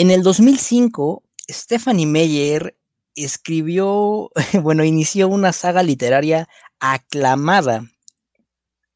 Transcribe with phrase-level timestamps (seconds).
[0.00, 2.78] En el 2005, Stephanie Meyer
[3.16, 4.30] escribió,
[4.62, 7.84] bueno, inició una saga literaria aclamada.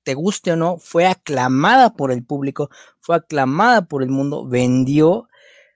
[0.05, 2.71] Te guste o no, fue aclamada por el público,
[3.01, 5.29] fue aclamada por el mundo, vendió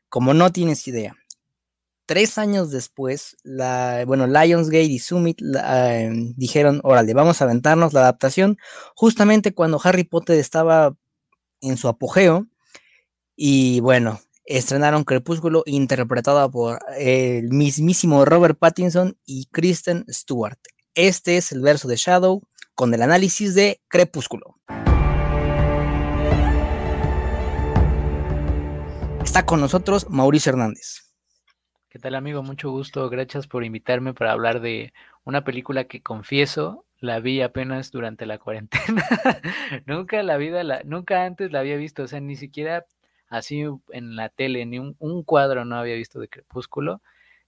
[0.09, 1.17] como no tienes idea.
[2.07, 8.03] Tres años después, la, bueno, Lionsgate y Summit em, dijeron, órale, vamos a aventarnos la
[8.03, 8.59] adaptación,
[8.95, 10.95] justamente cuando Harry Potter estaba
[11.63, 12.47] en su apogeo.
[13.35, 20.59] Y bueno, estrenaron Crepúsculo, interpretada por el mismísimo Robert Pattinson y Kristen Stewart.
[20.95, 22.43] Este es el verso de Shadow
[22.75, 24.57] con el análisis de Crepúsculo.
[29.23, 31.13] Está con nosotros Mauricio Hernández.
[31.89, 32.43] ¿Qué tal amigo?
[32.43, 33.09] Mucho gusto.
[33.11, 34.93] Gracias por invitarme para hablar de
[35.25, 39.05] una película que confieso la vi apenas durante la cuarentena.
[39.87, 42.87] nunca la vida, nunca antes la había visto, o sea, ni siquiera
[43.29, 47.01] así en la tele, ni un, cuadro no había visto de Crepúsculo.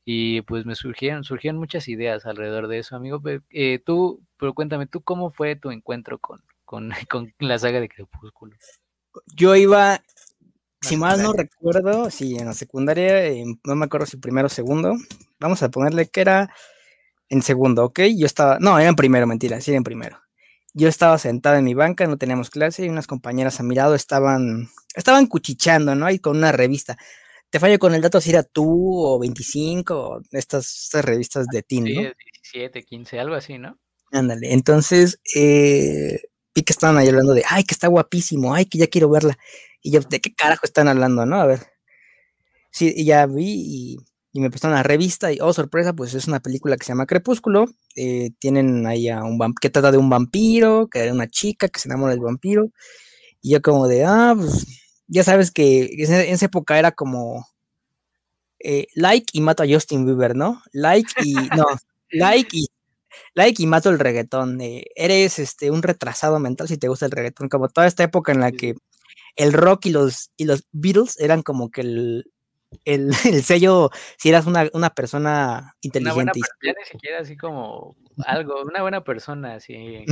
[0.05, 3.21] Y pues me surgieron, surgieron muchas ideas alrededor de eso, amigo.
[3.51, 7.89] Eh, tú, pero cuéntame, ¿tú cómo fue tu encuentro con, con, con la saga de
[7.89, 8.57] Crepúsculo?
[9.35, 10.01] Yo iba,
[10.81, 13.31] si mal no recuerdo, sí, en la secundaria,
[13.65, 14.97] no me acuerdo si primero o segundo.
[15.41, 16.51] Vamos a ponerle que era
[17.29, 18.01] en segundo, ¿ok?
[18.17, 20.19] Yo estaba, no, era en primero, mentira, sí, era en primero.
[20.79, 23.97] Yo estaba sentada en mi banca, no teníamos clase y unas compañeras a mi lado
[23.97, 26.09] estaban, estaban cuchicheando, ¿no?
[26.09, 26.97] Y con una revista.
[27.51, 31.95] Te fallo con el dato si era tú o 25, estas, revistas de teen, sí,
[31.95, 33.77] 17, 15, algo así, ¿no?
[34.13, 36.21] Ándale, entonces eh,
[36.55, 39.37] vi que estaban ahí hablando de, ay, que está guapísimo, ay, que ya quiero verla.
[39.83, 41.41] Y yo, ¿de qué carajo están hablando, no?
[41.41, 41.73] A ver.
[42.71, 43.97] Sí, y ya vi y
[44.33, 47.07] y me prestaron la revista y, oh, sorpresa, pues es una película que se llama
[47.07, 47.67] Crepúsculo.
[47.97, 51.69] Eh, tienen ahí a un vampiro, que trata de un vampiro, que era una chica
[51.69, 52.71] que se enamora del vampiro.
[53.43, 54.67] Y yo como de, ah, pues
[55.07, 57.47] ya sabes que en, esa época era como
[58.61, 60.63] eh, like y mato a Justin Bieber, ¿no?
[60.73, 61.65] Like y, no,
[62.11, 62.69] like y,
[63.35, 64.61] like y mato el reggaetón.
[64.61, 68.33] Eh, eres este, un retrasado mental si te gusta el reggaetón, como toda esta época
[68.33, 68.75] en la que
[69.37, 72.25] el rock y los, y los Beatles eran como que el,
[72.85, 76.41] el, sello, si eras una, persona inteligente.
[76.63, 80.05] ya ni siquiera así como algo, una buena persona, así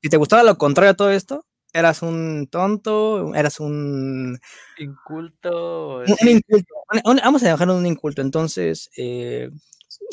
[0.00, 4.38] si te gustaba lo contrario a todo esto, eras un tonto, eras un...
[4.78, 5.98] Inculto.
[5.98, 6.74] Un, inculto.
[7.04, 8.22] vamos a dejar un inculto.
[8.22, 9.50] Entonces, eh,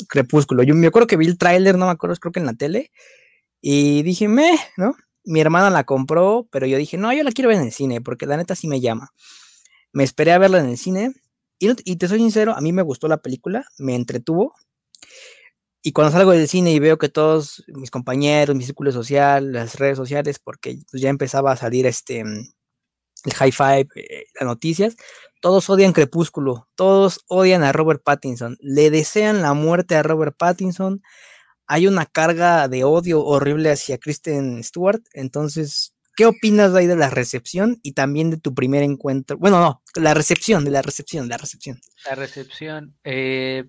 [0.08, 0.62] Crepúsculo.
[0.62, 2.90] Yo me acuerdo que vi el tráiler, no me acuerdo, creo que en la tele.
[3.60, 4.94] Y dije, me, ¿no?
[5.24, 8.00] Mi hermana la compró, pero yo dije, no, yo la quiero ver en el cine,
[8.00, 9.10] porque la neta sí me llama.
[9.92, 11.14] Me esperé a verla en el cine
[11.58, 14.54] y, te soy sincero, a mí me gustó la película, me entretuvo.
[15.82, 19.76] Y cuando salgo del cine y veo que todos mis compañeros, mi círculo social, las
[19.78, 22.24] redes sociales, porque pues, ya empezaba a salir este
[23.24, 24.96] el high five, eh, las noticias,
[25.40, 31.02] todos odian Crepúsculo, todos odian a Robert Pattinson, le desean la muerte a Robert Pattinson.
[31.66, 37.10] Hay una carga de odio horrible hacia Kristen Stewart, entonces ¿Qué opinas ahí de la
[37.10, 39.36] recepción y también de tu primer encuentro?
[39.36, 41.78] Bueno, no, la recepción, de la recepción, la recepción.
[42.06, 42.96] La recepción.
[43.04, 43.64] Eh,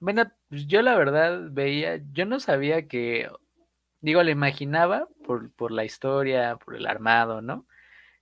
[0.00, 3.28] bueno, pues yo la verdad veía, yo no sabía que,
[4.00, 7.66] digo, le imaginaba por, por la historia, por el armado, ¿no?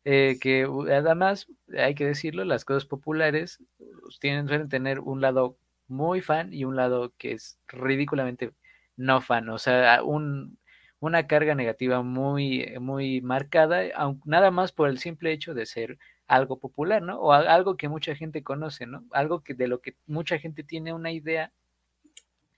[0.04, 1.46] Eh, que además,
[1.78, 3.62] hay que decirlo, las cosas populares
[4.02, 8.52] pues, tienen, suelen tener un lado muy fan y un lado que es ridículamente
[8.96, 10.58] no fan, o sea, un,
[11.04, 13.82] una carga negativa muy, muy marcada,
[14.24, 17.20] nada más por el simple hecho de ser algo popular, ¿no?
[17.20, 19.04] O algo que mucha gente conoce, ¿no?
[19.10, 21.52] Algo que de lo que mucha gente tiene una idea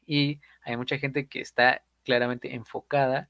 [0.07, 3.29] y hay mucha gente que está claramente enfocada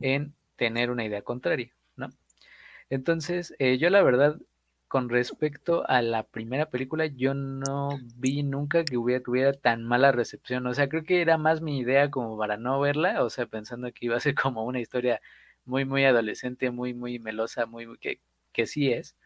[0.00, 2.08] en tener una idea contraria, ¿no?
[2.90, 4.38] Entonces, eh, yo la verdad
[4.94, 10.12] con respecto a la primera película, yo no vi nunca que hubiera tuviera tan mala
[10.12, 10.68] recepción.
[10.68, 13.90] O sea, creo que era más mi idea como para no verla, o sea, pensando
[13.92, 15.20] que iba a ser como una historia
[15.64, 18.20] muy, muy adolescente, muy, muy melosa, muy, que,
[18.52, 19.16] que sí es.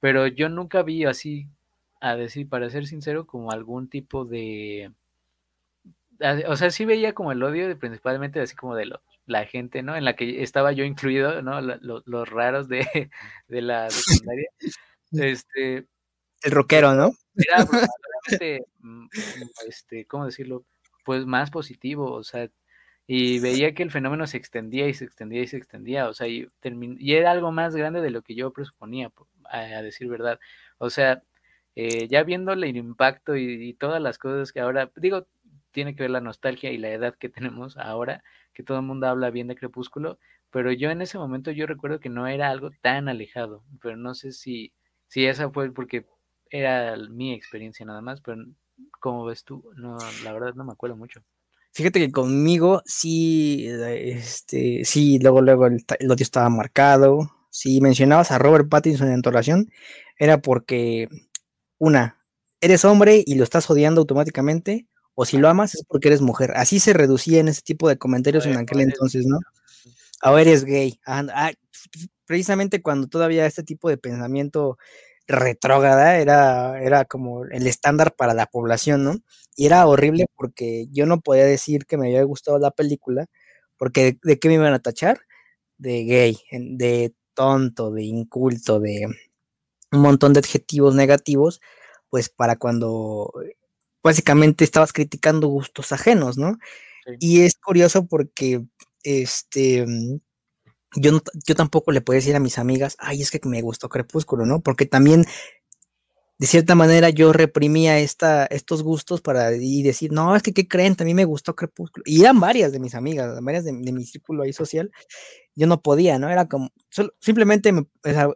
[0.00, 1.46] Pero yo nunca vi así,
[2.00, 4.90] a decir, para ser sincero, como algún tipo de...
[6.48, 8.90] O sea, sí veía como el odio, principalmente así como de
[9.26, 9.94] la gente, ¿no?
[9.94, 11.60] En la que estaba yo incluido, ¿no?
[11.60, 13.08] los raros de,
[13.46, 14.48] de la secundaria.
[15.12, 15.86] Este,
[16.42, 17.12] el rockero, ¿no?
[17.36, 17.64] Era
[18.78, 19.06] mm,
[19.68, 20.64] este, ¿cómo decirlo?
[21.04, 22.48] Pues más positivo, o sea,
[23.06, 26.28] y veía que el fenómeno se extendía y se extendía y se extendía, o sea,
[26.28, 26.48] y,
[26.98, 29.10] y era algo más grande de lo que yo presuponía,
[29.44, 30.40] a, decir verdad.
[30.78, 31.22] O sea,
[31.76, 35.26] eh, ya viendo el impacto y, todas las cosas que ahora, digo,
[35.72, 38.22] tiene que ver la nostalgia y la edad que tenemos ahora,
[38.54, 40.18] que todo el mundo habla bien de Crepúsculo,
[40.50, 44.14] pero yo en ese momento yo recuerdo que no era algo tan alejado, pero no
[44.14, 44.72] sé si
[45.12, 46.06] Sí, esa fue porque
[46.48, 48.46] era mi experiencia nada más, pero
[48.98, 51.20] como ves tú, no, la verdad no me acuerdo mucho.
[51.74, 57.30] Fíjate que conmigo sí, este, sí, luego, luego el, el odio estaba marcado.
[57.50, 59.70] Si mencionabas a Robert Pattinson en tu oración,
[60.18, 61.08] era porque,
[61.76, 62.24] una,
[62.62, 66.52] eres hombre y lo estás odiando automáticamente, o si lo amas es porque eres mujer.
[66.56, 69.40] Así se reducía en ese tipo de comentarios en aquel entonces, ¿no?
[70.22, 70.98] Ahora eres gay.
[71.04, 71.52] Ah,
[72.26, 74.78] precisamente cuando todavía este tipo de pensamiento
[75.26, 79.16] retrógrada era, era como el estándar para la población, ¿no?
[79.56, 83.26] Y era horrible porque yo no podía decir que me había gustado la película,
[83.76, 85.20] porque ¿de, qué me iban a tachar?
[85.78, 89.06] De gay, de tonto, de inculto, de
[89.92, 91.60] un montón de adjetivos negativos,
[92.10, 93.32] pues para cuando
[94.02, 96.58] básicamente estabas criticando gustos ajenos, ¿no?
[97.18, 98.64] Y es curioso porque
[99.02, 99.84] este
[100.96, 104.46] yo, yo tampoco le puedo decir a mis amigas, ay, es que me gustó Crepúsculo,
[104.46, 104.60] ¿no?
[104.60, 105.24] Porque también,
[106.38, 110.68] de cierta manera, yo reprimía esta, estos gustos para y decir, no, es que, ¿qué
[110.68, 110.96] creen?
[110.96, 112.02] También me gustó Crepúsculo.
[112.06, 114.90] Y eran varias de mis amigas, varias de, mi círculo ahí social.
[115.54, 116.30] Yo no podía, ¿no?
[116.30, 116.70] Era como,
[117.20, 117.86] simplemente, me,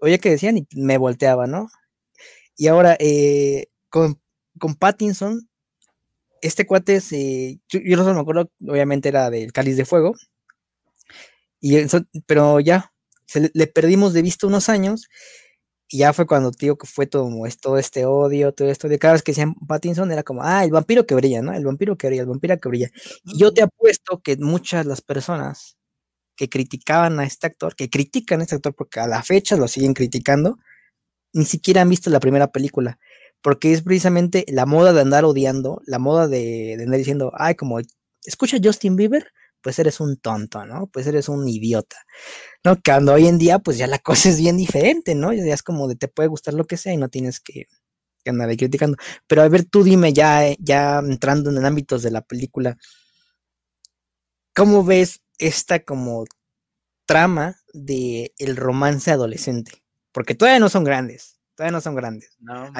[0.01, 1.69] oye que decían y me volteaba, ¿no?
[2.57, 4.21] Y ahora, eh, con,
[4.59, 5.49] con Pattinson,
[6.43, 10.15] este cuate, se, yo, yo no me acuerdo, obviamente era del Cáliz de Fuego,
[11.61, 11.77] y
[12.27, 12.93] pero ya,
[13.27, 15.09] se le, perdimos de vista unos años
[15.89, 17.31] y ya fue cuando digo que fue todo,
[17.61, 20.73] todo este odio, todo esto de cada vez que decían Pattinson era como, ah, el
[20.73, 21.53] vampiro que brilla, ¿no?
[21.53, 22.91] El vampiro que brilla, el vampiro que brilla.
[23.25, 25.77] Y yo te apuesto que muchas las personas
[26.37, 29.69] que criticaban a este actor, que critican a este actor porque a la fecha lo
[29.69, 30.59] siguen criticando,
[31.33, 32.99] ni siquiera han visto la primera película,
[33.43, 37.55] porque es precisamente la moda de andar odiando, la moda de, de andar diciendo, ay,
[37.55, 37.81] como,
[38.25, 40.87] escucha Justin Bieber, pues eres un tonto, ¿no?
[40.89, 41.97] Pues eres un idiota,
[42.65, 42.77] ¿no?
[42.85, 45.33] Cuando hoy en día, pues ya la cosa es bien diferente, ¿no?
[45.33, 47.67] Ya es como de te puede gustar lo que sea y no tienes que,
[48.27, 48.97] andar ahí criticando.
[49.27, 52.77] Pero a ver, tú dime ya, ya entrando en ámbitos de la película,
[54.55, 56.25] ¿cómo ves esta como
[57.05, 59.83] trama de el romance adolescente?
[60.13, 62.37] Porque todavía no son grandes, todavía no son grandes.
[62.41, 62.73] No,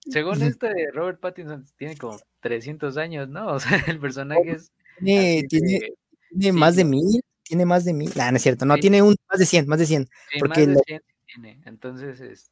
[0.00, 3.46] Según este, Robert Pattinson tiene como 300 años, ¿no?
[3.54, 8.12] O sea, el personaje es tiene, tiene, más de mil, tiene más de mil.
[8.14, 10.08] no es cierto, no, tiene un, más de 100, más de 100.
[10.38, 11.60] porque más de 100 tiene.
[11.64, 12.50] Entonces, es,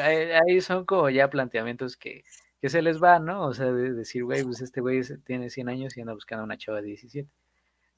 [0.00, 2.24] ahí son como ya planteamientos que,
[2.60, 3.46] que se les va, ¿no?
[3.46, 6.56] O sea, de decir, güey, pues este güey tiene 100 años y anda buscando una
[6.56, 7.28] chava de 17.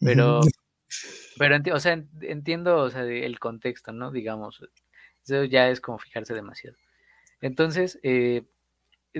[0.00, 0.40] Pero,
[1.38, 4.10] pero o sea, entiendo, o sea, el contexto, ¿no?
[4.10, 4.60] Digamos,
[5.24, 6.76] eso ya es como fijarse demasiado.
[7.40, 8.42] Entonces, eh,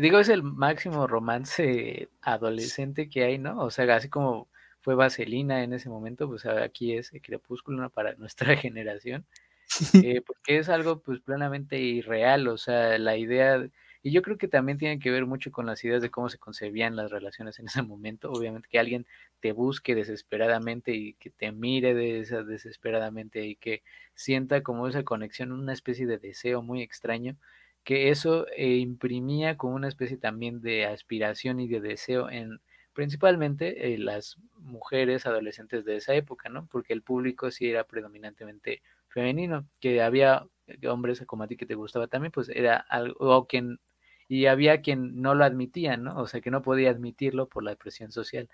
[0.00, 3.60] digo, es el máximo romance adolescente que hay, ¿no?
[3.62, 4.48] O sea, así como
[4.81, 9.26] fue Vaselina en ese momento, pues aquí es Crepúsculo para nuestra generación,
[10.04, 13.69] eh, porque es algo pues plenamente irreal, o sea, la idea,
[14.02, 16.38] y yo creo que también tiene que ver mucho con las ideas de cómo se
[16.38, 19.06] concebían las relaciones en ese momento, obviamente que alguien
[19.40, 23.82] te busque desesperadamente y que te mire de esa desesperadamente y que
[24.14, 27.37] sienta como esa conexión, una especie de deseo muy extraño,
[27.86, 32.60] que eso eh, imprimía como una especie también de aspiración y de deseo en
[32.92, 36.66] principalmente eh, las mujeres adolescentes de esa época, ¿no?
[36.66, 41.64] Porque el público sí era predominantemente femenino, que había eh, hombres como a ti que
[41.64, 43.78] te gustaba también, pues era algo, o quien,
[44.26, 46.18] y había quien no lo admitía, ¿no?
[46.20, 48.49] O sea, que no podía admitirlo por la presión social.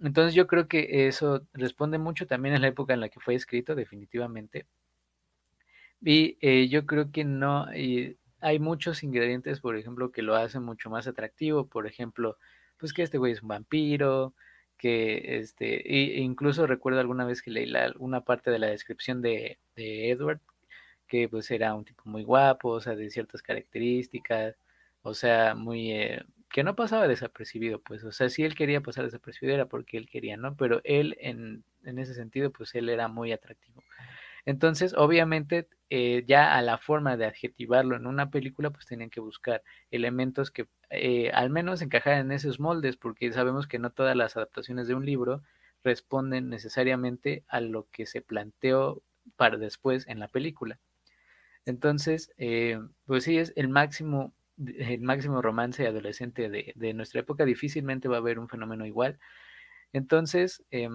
[0.00, 3.36] Entonces yo creo que eso responde mucho también en la época en la que fue
[3.36, 4.66] escrito, definitivamente.
[6.00, 7.66] Y yo creo que no,
[8.44, 11.66] hay muchos ingredientes, por ejemplo, que lo hacen mucho más atractivo.
[11.66, 12.36] Por ejemplo,
[12.76, 14.34] pues que este güey es un vampiro,
[14.76, 19.22] que este, e incluso recuerdo alguna vez que leí la, una parte de la descripción
[19.22, 20.40] de, Edward,
[21.08, 24.56] que pues era un tipo muy guapo, o sea, de ciertas características,
[25.02, 29.06] o sea, muy, eh, que no pasaba desapercibido, pues, o sea, si él quería pasar
[29.06, 30.54] desapercibido era porque él quería, ¿no?
[30.56, 33.82] Pero él, en, en ese sentido, pues él era muy atractivo.
[34.46, 39.20] Entonces, obviamente, eh, ya a la forma de adjetivarlo en una película, pues tenían que
[39.20, 44.16] buscar elementos que eh, al menos encajaran en esos moldes, porque sabemos que no todas
[44.16, 45.44] las adaptaciones de un libro
[45.84, 49.04] responden necesariamente a lo que se planteó
[49.36, 50.80] para después en la película.
[51.64, 57.44] Entonces, eh, pues sí, es el máximo, el máximo romance adolescente de, de, nuestra época.
[57.44, 59.20] Difícilmente va a haber un fenómeno igual.
[59.92, 60.88] Entonces, eh,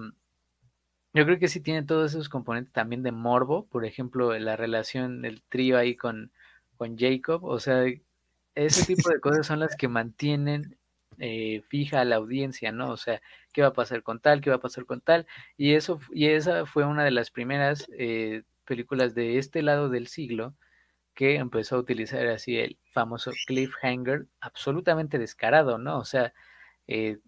[1.12, 5.24] yo creo que sí tiene todos esos componentes también de morbo, por ejemplo, la relación,
[5.24, 6.32] el trío ahí con,
[6.76, 7.84] con Jacob, o sea,
[8.54, 10.78] ese tipo de cosas son las que mantienen
[11.18, 12.90] eh, fija a la audiencia, ¿no?
[12.90, 13.20] O sea,
[13.52, 14.40] ¿qué va a pasar con tal?
[14.40, 15.26] ¿Qué va a pasar con tal?
[15.56, 20.06] Y eso, y esa fue una de las primeras eh, películas de este lado del
[20.06, 20.54] siglo
[21.14, 25.98] que empezó a utilizar así el famoso cliffhanger absolutamente descarado, ¿no?
[25.98, 26.32] O sea,
[26.86, 27.18] eh,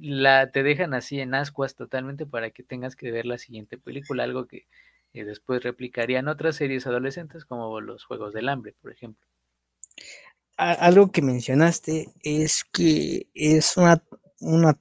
[0.00, 4.24] la, te dejan así en ascuas totalmente para que tengas que ver la siguiente película,
[4.24, 4.66] algo que
[5.12, 9.26] eh, después replicarían otras series adolescentes como los Juegos del Hambre, por ejemplo.
[10.56, 14.02] Algo que mencionaste es que es una,
[14.40, 14.78] una,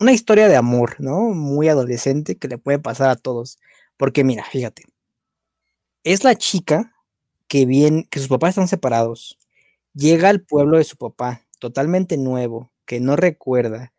[0.00, 1.20] una historia de amor, ¿no?
[1.30, 3.58] Muy adolescente que le puede pasar a todos.
[3.96, 4.84] Porque mira, fíjate,
[6.04, 6.94] es la chica
[7.48, 9.38] que viene, que sus papás están separados,
[9.94, 13.92] llega al pueblo de su papá, totalmente nuevo, que no recuerda,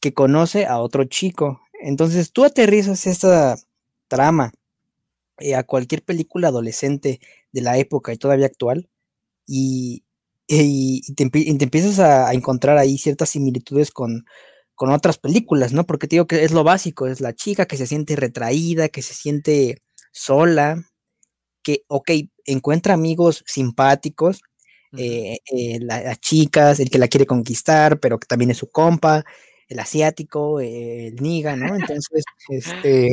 [0.00, 1.60] que conoce a otro chico.
[1.80, 3.56] Entonces tú aterrizas esta
[4.08, 4.52] trama
[5.38, 7.20] eh, a cualquier película adolescente
[7.52, 8.88] de la época y todavía actual,
[9.46, 10.04] y,
[10.46, 14.24] te, empiezas a, encontrar ahí ciertas similitudes con,
[14.74, 15.84] con otras películas, ¿no?
[15.84, 19.02] Porque te digo que es lo básico, es la chica que se siente retraída, que
[19.02, 19.82] se siente
[20.12, 20.84] sola,
[21.62, 22.10] que, ok,
[22.44, 24.42] encuentra amigos simpáticos,
[24.96, 29.24] eh, eh, las chicas, el que la quiere conquistar, pero que también es su compa,
[29.72, 31.74] el asiático, el niga, ¿no?
[31.74, 33.12] Entonces, este,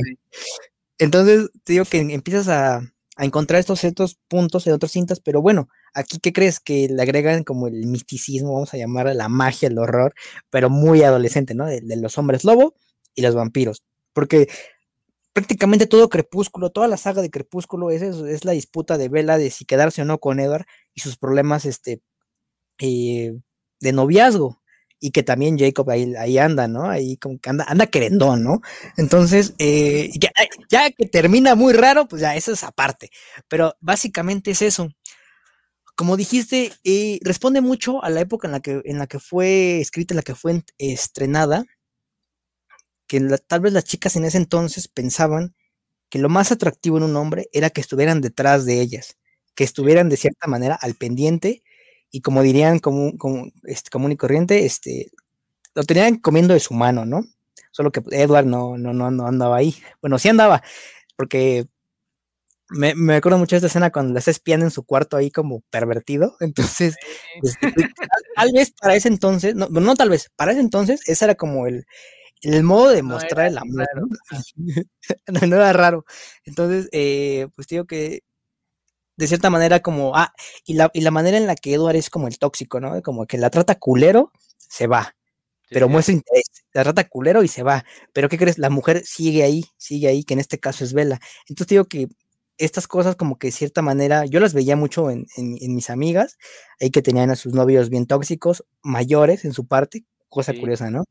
[0.97, 2.81] entonces te digo que empiezas a,
[3.21, 6.61] encontrar estos ciertos puntos en otras cintas, pero bueno, aquí, ¿qué crees?
[6.61, 10.13] Que le agregan como el misticismo, vamos a llamar la magia, el horror,
[10.49, 11.65] pero muy adolescente, ¿no?
[11.65, 12.75] de los hombres lobo
[13.15, 13.83] y los vampiros.
[14.13, 14.47] Porque
[15.33, 19.49] prácticamente todo Crepúsculo, toda la saga de Crepúsculo es, es la disputa de Bella de
[19.51, 22.01] si quedarse o no con Edward y sus problemas este,
[22.79, 23.37] eh,
[23.79, 24.58] de noviazgo.
[24.99, 26.89] Y que también Jacob ahí, anda, ¿no?
[26.89, 28.61] Ahí como que anda, anda querendón, ¿no?
[28.97, 30.09] Entonces, eh,
[30.69, 33.09] ya, que termina muy raro, pues ya eso es aparte.
[33.47, 34.89] Pero básicamente es eso.
[35.95, 39.81] Como dijiste, eh, responde mucho a la época en la que, en la que fue
[39.81, 41.65] escrita, en la que fue estrenada
[43.09, 45.55] que tal vez las chicas en ese entonces pensaban
[46.09, 49.17] que lo más atractivo en un hombre era que estuvieran detrás de ellas,
[49.55, 51.63] que estuvieran de cierta manera al pendiente
[52.11, 55.11] y como dirían como, como este, común y corriente, este,
[55.75, 57.23] lo tenían comiendo de su mano, ¿no?
[57.71, 59.75] Solo que Edward no, no, no, no andaba ahí.
[60.01, 60.63] Bueno, sí andaba,
[61.15, 61.67] porque
[62.69, 65.31] me, me, acuerdo mucho de esta escena cuando la está espiando en su cuarto ahí
[65.31, 66.35] como pervertido.
[66.39, 66.95] Entonces,
[67.41, 67.87] este, pues,
[68.35, 71.67] tal, vez para ese entonces, no, no tal vez, para ese entonces, ese era como
[71.67, 71.85] el,
[72.41, 73.87] el modo de mostrar el amor.
[75.27, 75.55] ¿no?
[75.55, 76.05] era raro.
[76.45, 78.21] Entonces, eh, pues digo que
[79.19, 80.33] de cierta manera como, ah,
[80.65, 83.01] y la, y la manera en la que Edward es como el tóxico, ¿no?
[83.01, 85.13] Como que la trata culero, se va.
[85.69, 87.83] pero muestra interés, la trata culero y se va.
[88.13, 88.57] Pero ¿qué crees?
[88.57, 91.19] La mujer sigue ahí, sigue ahí, que en este caso es Vela.
[91.49, 92.07] Entonces digo que
[92.57, 95.89] estas cosas como que de cierta manera, yo las veía mucho en, en, en, mis
[95.89, 96.37] amigas,
[96.79, 101.03] ahí que tenían a sus novios bien tóxicos, mayores en su parte, cosa curiosa, ¿no?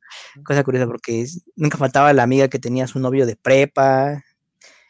[0.44, 4.24] Cosa curiosa porque nunca faltaba la amiga que tenía su novio de prepa.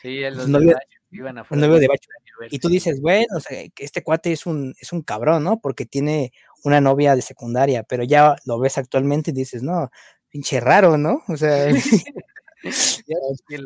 [0.00, 0.76] Sí, el novio,
[1.10, 2.08] iban a novio de bacho.
[2.50, 5.60] Y tú dices, bueno, o sea, que este cuate es un, es un cabrón, ¿no?
[5.60, 6.32] Porque tiene
[6.64, 9.90] una novia de secundaria, pero ya lo ves actualmente y dices, no,
[10.30, 11.22] pinche raro, ¿no?
[11.28, 11.68] O sea...
[13.48, 13.64] que,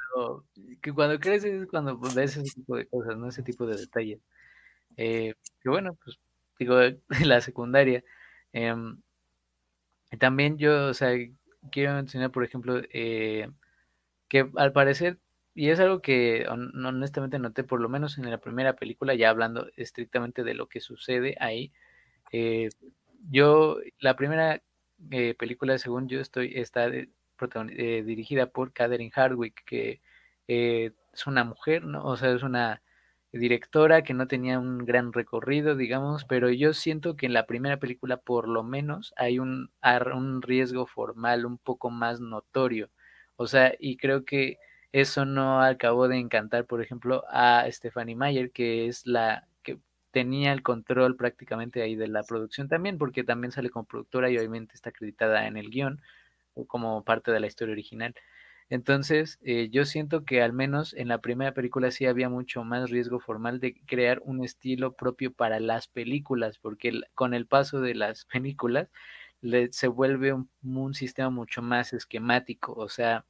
[0.83, 3.29] que, cuando creces es cuando pues, ves ese tipo de cosas, ¿no?
[3.29, 4.21] Ese tipo de detalles.
[4.97, 6.19] Eh, que bueno, pues
[6.59, 6.77] digo,
[7.25, 8.05] la secundaria.
[8.53, 8.75] Eh,
[10.19, 11.11] también yo, o sea,
[11.71, 13.49] quiero mencionar, por ejemplo, eh,
[14.29, 15.19] que al parecer,
[15.55, 19.69] y es algo que honestamente noté, por lo menos en la primera película, ya hablando
[19.77, 21.73] estrictamente de lo que sucede ahí,
[22.33, 22.71] eh,
[23.31, 24.63] yo, la primera
[25.11, 30.01] eh, película, según yo estoy, está dirigida por Catherine Hardwick, que
[30.47, 32.05] es una mujer, ¿no?
[32.05, 32.83] O sea, es una
[33.33, 37.79] directora que no tenía un gran recorrido, digamos, pero yo siento que en la primera
[37.79, 39.71] película por lo menos hay un,
[40.15, 42.91] un riesgo formal un poco más notorio.
[43.37, 44.59] O sea, y creo que
[44.93, 49.79] eso no acabó de encantar, por ejemplo, a Stephanie Meyer, que es la que
[50.11, 54.39] tenía el control prácticamente ahí de la producción también, porque también sale como productora y
[54.39, 56.01] obviamente está acreditada en el guion
[56.67, 58.15] como parte de la historia original.
[58.71, 62.91] Entonces, eh, yo siento que al menos en la primera película sí había mucho más
[62.91, 67.95] riesgo formal de crear un estilo propio para las películas, porque con el paso de
[67.95, 68.89] las películas
[69.73, 70.33] se vuelve
[70.63, 73.25] un sistema mucho más esquemático, o sea,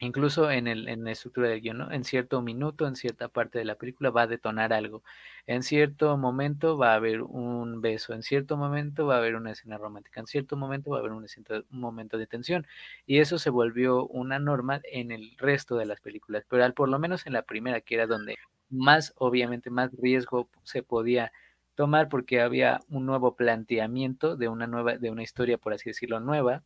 [0.00, 1.92] incluso en, el, en la estructura del guion.
[1.92, 5.02] En cierto minuto, en cierta parte de la película va a detonar algo.
[5.46, 9.52] En cierto momento va a haber un beso, en cierto momento va a haber una
[9.52, 11.24] escena romántica, en cierto momento va a haber un,
[11.70, 12.66] un momento de tensión.
[13.06, 16.88] Y eso se volvió una norma en el resto de las películas, pero al, por
[16.88, 18.36] lo menos en la primera, que era donde
[18.70, 21.32] más, obviamente, más riesgo se podía
[21.74, 26.20] tomar porque había un nuevo planteamiento de una nueva, de una historia, por así decirlo,
[26.20, 26.62] nueva,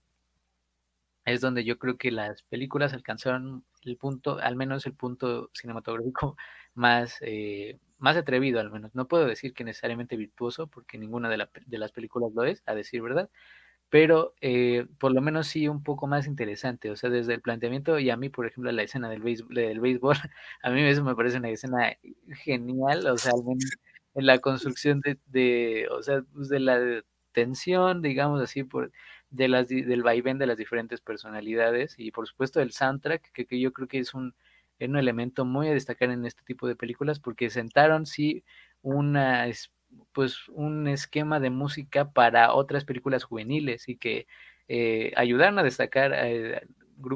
[1.24, 6.36] es donde yo creo que las películas alcanzaron el punto, al menos el punto cinematográfico
[6.74, 8.94] más, eh, más atrevido al menos.
[8.94, 11.38] No puedo decir que necesariamente virtuoso, porque ninguna de,
[11.78, 13.30] las películas lo es, a decir verdad,
[13.90, 17.98] pero eh, por lo menos sí un poco más interesante, o sea, desde el planteamiento
[17.98, 20.16] y a mí, por ejemplo, la escena del béisbol, del béisbol
[20.62, 21.96] a mí eso me parece una escena
[22.42, 23.32] genial, o sea,
[24.14, 27.02] en la construcción de, de o sea, pues de la
[27.32, 28.90] tensión, digamos así, por
[29.34, 33.60] de las, del vaivén de las diferentes personalidades y por supuesto el soundtrack, que, que
[33.60, 34.34] yo creo que es un,
[34.80, 38.44] un elemento muy a destacar en este tipo de películas porque sentaron sí
[38.82, 39.46] una
[40.12, 44.26] pues un esquema de música para otras películas juveniles y que
[44.68, 46.66] eh, ayudaron a destacar eh,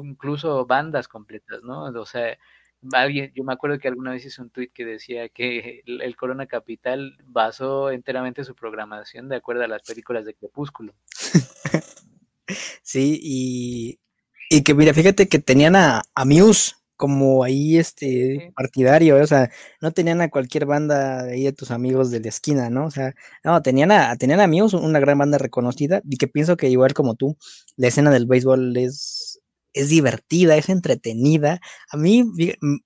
[0.03, 1.85] incluso bandas completas, ¿no?
[1.85, 2.37] O sea,
[2.93, 6.45] alguien, yo me acuerdo que alguna vez hice un tweet que decía que el, Corona
[6.47, 10.93] Capital basó enteramente su programación de acuerdo a las películas de Crepúsculo.
[12.83, 13.99] sí, y,
[14.49, 19.49] y, que mira, fíjate que tenían a, a Muse como ahí este partidario, o sea,
[19.81, 22.87] no tenían a cualquier banda de ahí de tus amigos de la esquina, ¿no?
[22.87, 26.69] O sea, no, tenían a, tenían amigos, una gran banda reconocida, y que pienso que
[26.69, 27.37] igual como tú,
[27.77, 29.39] la escena del béisbol es,
[29.73, 31.61] es divertida, es entretenida.
[31.89, 32.25] A mí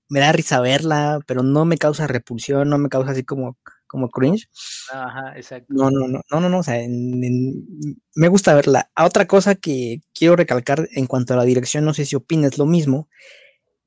[0.09, 3.57] me da risa verla, pero no me causa repulsión, no me causa así como,
[3.93, 4.49] como cringe.
[4.91, 5.67] Ajá, exacto.
[5.69, 8.89] No, no, no, no, no, o sea, me gusta verla.
[8.95, 12.57] A otra cosa que quiero recalcar en cuanto a la dirección, no sé si opines
[12.57, 13.07] lo mismo,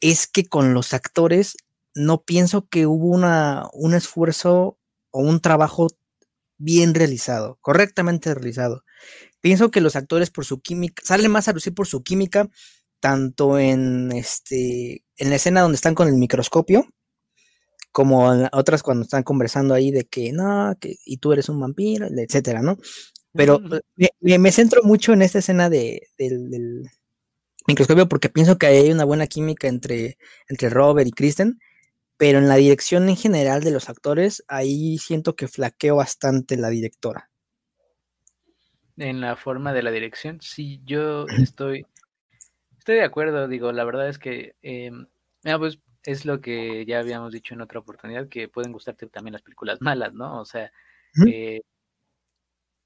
[0.00, 1.56] es que con los actores
[1.96, 4.78] no pienso que hubo una, un esfuerzo
[5.10, 5.88] o un trabajo
[6.56, 8.84] bien realizado, correctamente realizado.
[9.40, 12.48] Pienso que los actores por su química, salen más a lucir por su química,
[13.00, 16.86] tanto en este en la escena donde están con el microscopio,
[17.96, 22.06] como otras cuando están conversando ahí de que no, que y tú eres un vampiro,
[22.14, 22.76] etcétera, ¿no?
[23.32, 23.58] Pero
[24.20, 26.90] me, centro mucho en esta escena de, del,
[27.66, 31.58] microscopio porque pienso que hay una buena química entre, entre Robert y Kristen,
[32.18, 36.68] pero en la dirección en general de los actores, ahí siento que flaqueo bastante la
[36.68, 37.30] directora.
[38.98, 41.86] En la forma de la dirección, sí, yo estoy,
[42.76, 44.90] estoy de acuerdo, digo, la verdad es que, eh,
[45.56, 49.42] pues es lo que ya habíamos dicho en otra oportunidad, que pueden gustarte también las
[49.42, 50.40] películas malas, ¿no?
[50.40, 50.72] O sea,
[51.26, 51.60] eh,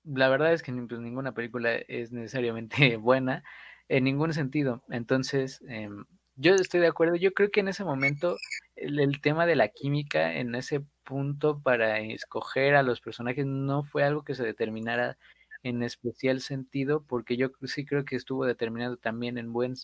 [0.04, 3.44] la verdad es que pues, ninguna película es necesariamente buena,
[3.88, 4.83] en ningún sentido.
[4.88, 6.04] Entonces, em,
[6.37, 7.16] yo estoy de acuerdo.
[7.16, 8.37] Yo creo que en ese momento
[8.76, 14.04] el, tema de la química, en ese punto para escoger a los personajes, no fue
[14.04, 15.18] algo que se determinara
[15.62, 19.74] en especial sentido, porque yo sí creo que estuvo determinado también en, buen,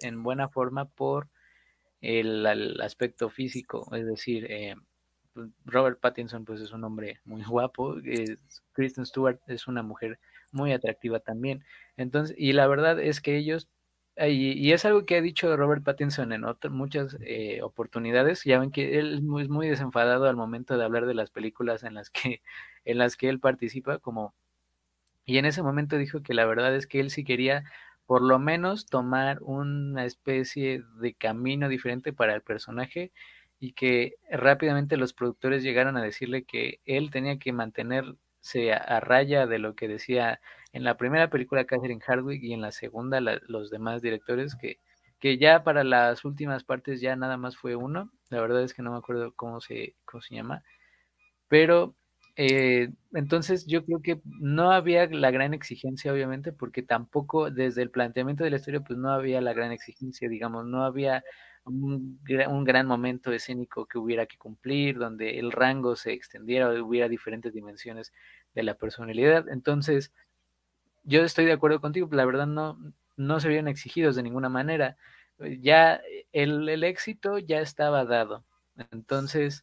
[0.00, 1.28] en buena forma por
[2.02, 4.74] el, aspecto físico, es decir, eh,
[5.32, 7.96] pues, Robert Pattinson pues es un hombre muy guapo,
[8.72, 10.18] Kristen Stewart es una mujer
[10.52, 11.64] muy atractiva también.
[11.96, 13.68] Entonces, y la verdad es que ellos,
[14.16, 18.70] y, es algo que ha dicho Robert Pattinson en otras, muchas eh, oportunidades, ya ven
[18.70, 22.10] que él es muy, muy, desenfadado al momento de hablar de las películas en las
[22.10, 22.42] que,
[22.84, 24.34] en las que él participa, como,
[25.24, 27.64] y en ese momento dijo que la verdad es que él sí quería
[28.12, 33.10] por lo menos tomar una especie de camino diferente para el personaje
[33.58, 38.04] y que rápidamente los productores llegaron a decirle que él tenía que mantener
[38.38, 40.42] se a, raya de lo que decía
[40.74, 44.76] en la primera película Catherine Hardwick y en la segunda los demás directores que,
[45.18, 48.82] que ya para las últimas partes ya nada más fue uno, la verdad es que
[48.82, 50.62] no me acuerdo cómo se, cómo se llama,
[51.48, 51.94] pero
[52.36, 57.90] eh, entonces yo creo que no había la gran exigencia obviamente porque tampoco desde el
[57.90, 61.22] planteamiento de la historia pues no había la gran exigencia, digamos, no había
[61.64, 62.18] un,
[62.64, 68.12] gran momento escénico que hubiera que cumplir, donde el rango se extendiera, hubiera diferentes dimensiones
[68.54, 69.48] de la personalidad.
[69.48, 70.12] Entonces,
[71.04, 72.78] yo estoy de acuerdo contigo, la verdad no,
[73.16, 74.96] no se habían exigidos de ninguna manera.
[75.60, 76.00] Ya
[76.32, 78.44] el, el éxito ya estaba dado.
[78.90, 79.62] Entonces,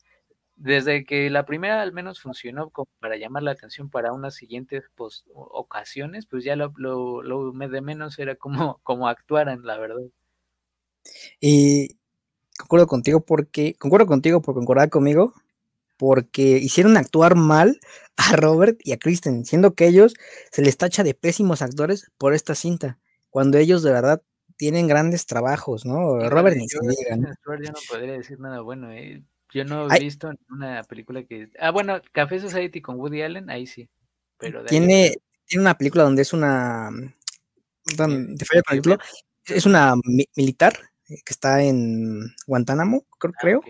[0.60, 4.84] desde que la primera al menos funcionó como para llamar la atención para unas siguientes
[4.96, 10.04] pues, ocasiones, pues ya lo, lo, lo de menos era como, como actuaran, la verdad.
[11.40, 11.98] Y
[12.58, 15.34] concuerdo contigo porque, concuerdo contigo por concordar conmigo,
[15.98, 17.80] porque hicieron actuar mal
[18.18, 20.14] a Robert y a Kristen, siendo que ellos
[20.52, 24.22] se les tacha de pésimos actores por esta cinta, cuando ellos de verdad
[24.58, 26.20] tienen grandes trabajos, ¿no?
[26.30, 27.16] Robert ni se diga.
[27.16, 29.24] Yo no podría decir nada bueno, ¿eh?
[29.54, 31.50] Yo no he visto una película que...
[31.60, 33.90] Ah, bueno, Café Society con Woody Allen, ahí sí.
[34.38, 36.90] Pero tiene, tiene una película donde es una...
[37.96, 38.36] Donde,
[39.46, 39.96] es una
[40.36, 40.74] militar
[41.10, 43.34] eh, que está en Guantánamo, creo.
[43.36, 43.62] Ah, creo.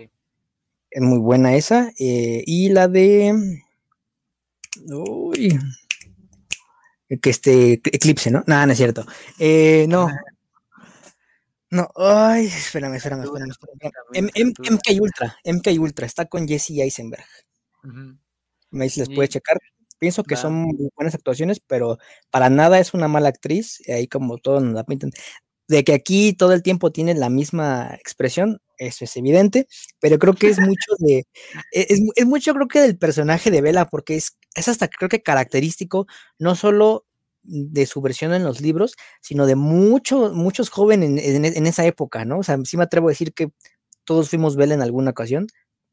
[0.90, 1.90] Es muy buena esa.
[1.98, 3.62] Eh, y la de.
[4.88, 5.58] Uy.
[7.22, 7.74] Que este.
[7.74, 8.42] Eclipse, ¿no?
[8.46, 9.06] Nada, no es cierto.
[9.38, 10.08] Eh, no.
[11.70, 13.52] No, ay, espérame, espérame, espérame.
[14.70, 17.24] MK Ultra, MK Ultra, está con Jesse Eisenberg.
[18.70, 19.58] Me dice, les puede checar.
[19.98, 21.98] Pienso que son buenas actuaciones, pero
[22.30, 23.80] para nada es una mala actriz.
[23.88, 25.10] Ahí como todos nos la pintan.
[25.68, 29.68] De que aquí todo el tiempo tiene la misma expresión, eso es evidente,
[30.00, 31.18] pero creo que es mucho de,
[31.72, 35.08] e, es, es mucho creo que del personaje de Bella, porque es, es hasta creo
[35.08, 36.06] que característico,
[36.40, 37.06] no solo
[37.50, 42.38] de su versión en los libros, sino de muchos, muchos jóvenes en, esa época, ¿no?
[42.38, 43.50] O sea, sí me atrevo a decir que
[44.04, 45.48] todos fuimos Bella en alguna ocasión.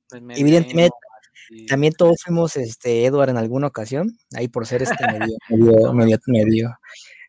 [0.10, 0.96] Pues Evidentemente,
[1.68, 5.38] también todos fuimos este Edward en alguna ocasión, ahí por ser este medio,
[5.94, 6.78] medio, medio,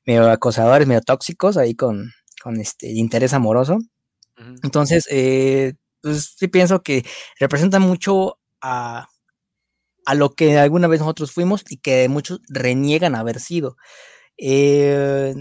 [0.05, 2.13] medio, acosadores, medio tóxicos, ahí con,
[2.43, 3.79] con este interés amoroso.
[4.63, 7.05] Entonces, eh, pues sí pienso que
[7.41, 9.09] representa mucho a,
[10.09, 13.77] a lo que alguna vez nosotros fuimos y que muchos reniegan haber sido.
[14.39, 15.35] Eh,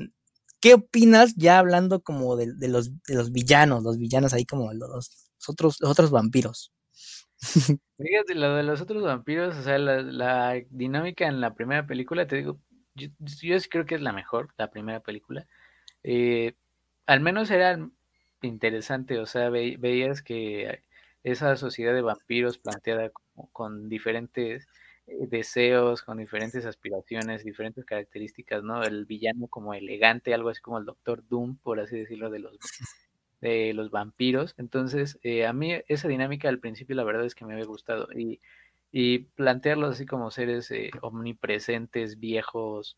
[0.60, 5.32] ¿Qué opinas ya hablando como de, los, de, los, villanos, los villanos ahí como los,
[5.48, 6.74] otros, los otros vampiros?
[7.98, 12.38] Fíjate, lo de los otros vampiros, o sea, la, dinámica en la primera película, te
[12.38, 12.60] digo,
[12.96, 13.10] yo,
[13.70, 15.48] creo que es la mejor, la primera película.
[16.04, 16.54] Eh,
[17.06, 17.80] al menos era
[18.42, 20.82] interesante, o sea, veías que
[21.24, 23.12] esa sociedad de vampiros planteada
[23.52, 24.70] con diferentes eh,
[25.08, 28.84] deseos, con diferentes aspiraciones, diferentes características, ¿no?
[28.84, 32.58] El villano como elegante, algo así como el Doctor Doom, por así decirlo, de los
[33.42, 34.56] de los vampiros.
[34.58, 38.08] Entonces, eh, a mí esa dinámica al principio la verdad es que me había gustado
[38.14, 38.42] y,
[38.92, 42.98] y plantearlos así como seres eh, omnipresentes, viejos,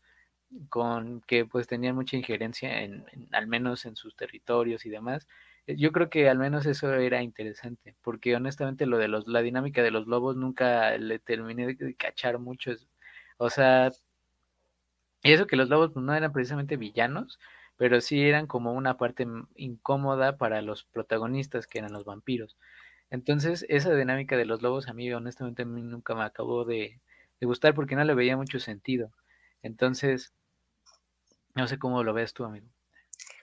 [0.68, 5.28] con que pues tenían mucha injerencia en, al menos en sus territorios y demás.
[5.70, 9.42] Eh, yo creo que al menos eso era interesante, porque honestamente lo de los, la
[9.42, 12.72] dinámica de los lobos nunca le terminé de cachar mucho.
[13.38, 13.90] O sea,
[15.22, 17.38] eso que los lobos no eran precisamente villanos,
[17.76, 22.56] pero sí eran como una parte incómoda para los protagonistas, que eran los vampiros.
[23.10, 27.00] Entonces, esa dinámica de los lobos a mí honestamente a mí nunca me acabó de,
[27.40, 29.10] de gustar porque no le veía mucho sentido.
[29.62, 30.32] Entonces,
[31.54, 32.66] no sé cómo lo ves tú, amigo.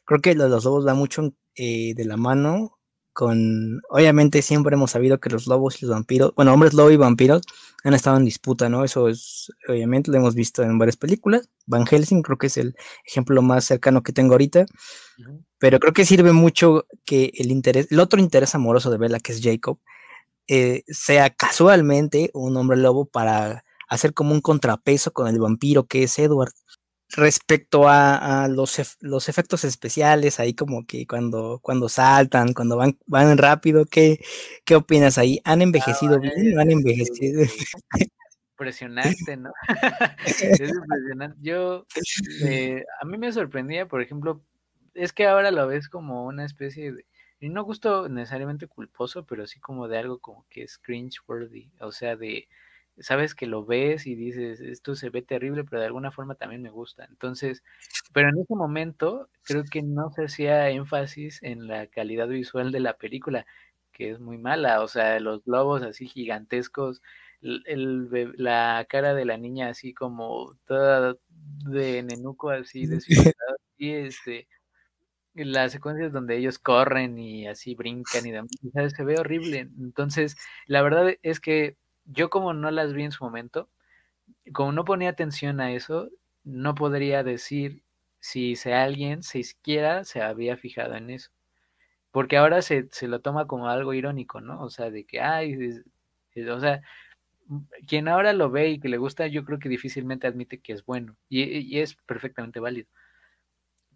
[0.05, 2.77] Creo que los lobos va mucho eh, de la mano
[3.17, 6.97] con, obviamente siempre hemos sabido que los lobos y los vampiros, bueno, hombres lobo y
[6.97, 7.41] vampiros
[7.83, 8.83] han estado en disputa, ¿no?
[8.83, 11.49] Eso es, obviamente lo hemos visto en varias películas.
[11.65, 12.75] Van Helsing creo que es el
[13.07, 14.67] ejemplo más cercano que tengo ahorita,
[15.57, 19.31] pero creo que sirve mucho que el interés, el otro interés amoroso de Bella, que
[19.31, 19.79] es Jacob,
[20.47, 26.03] eh, sea casualmente un hombre lobo para hacer como un contrapeso con el vampiro que
[26.03, 26.53] es Edward
[27.15, 33.37] respecto a, los, los, efectos especiales, ahí como que cuando, cuando saltan, cuando van, van
[33.37, 34.19] rápido, ¿qué,
[34.65, 35.39] ¿qué opinas ahí?
[35.43, 36.59] ¿Han envejecido ah, bien?
[36.59, 37.43] ¿Han envejecido?
[38.51, 39.51] Impresionante, ¿no?
[40.25, 41.37] es impresionante.
[41.41, 41.85] Yo,
[42.43, 44.41] eh, a mí me sorprendía, por ejemplo,
[44.93, 47.05] es que ahora lo ves como una especie de,
[47.39, 51.91] y no gusto necesariamente culposo, pero sí como de algo como que es cringe-worthy, o
[51.91, 52.47] sea, de
[52.99, 56.62] sabes que lo ves y dices, esto se ve terrible, pero de alguna forma también
[56.62, 57.05] me gusta.
[57.05, 57.63] Entonces,
[58.13, 62.79] pero en ese momento creo que no se hacía énfasis en la calidad visual de
[62.79, 63.45] la película,
[63.91, 67.01] que es muy mala, o sea, los globos así gigantescos,
[67.41, 71.15] el, la cara de la niña así como toda
[71.69, 74.47] de nenuco así desfigurado, y este
[75.36, 78.49] las secuencias donde ellos corren y así brincan y demás,
[78.95, 79.69] se ve horrible.
[79.79, 83.69] Entonces, la verdad es que yo como no las vi en su momento,
[84.53, 86.09] como no ponía atención a eso,
[86.43, 87.83] no podría decir
[88.19, 91.31] si, alguien siquiera se había fijado en eso.
[92.11, 94.61] Porque ahora se, se lo toma como algo irónico, ¿no?
[94.63, 95.83] O sea, de que, ay,
[96.49, 96.81] o sea,
[97.87, 100.85] quien ahora lo ve y que le gusta, yo creo que difícilmente admite que es
[100.85, 101.17] bueno.
[101.29, 102.87] Y, y, es perfectamente válido.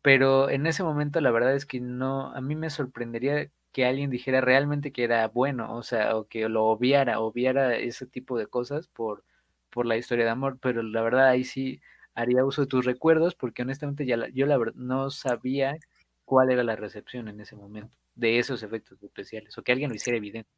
[0.02, 4.10] Pero en ese momento la verdad es que no, a mí me sorprendería que alguien
[4.10, 8.48] dijera realmente que era bueno, o sea, o que lo obviara, obviara ese tipo de
[8.48, 9.24] cosas por,
[9.70, 11.82] por la historia de amor, pero la verdad ahí sí
[12.14, 15.78] haría uso de tus recuerdos porque honestamente ya yo la verdad no sabía
[16.26, 19.96] cuál era la recepción en ese momento de esos efectos especiales o que alguien lo
[19.96, 20.50] hiciera evidente.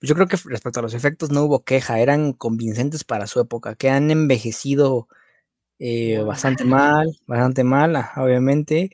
[0.00, 3.74] Yo creo que respecto a los efectos no hubo queja, eran convincentes para su época,
[3.74, 5.08] que han envejecido
[5.78, 8.90] eh, bastante mal, bastante mal, obviamente.